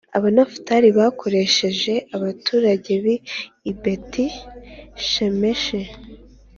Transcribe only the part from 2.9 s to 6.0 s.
b’i Beti-Shemeshi